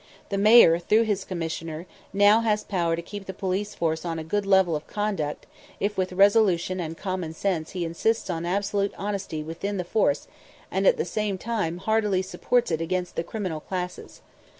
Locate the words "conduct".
4.87-5.45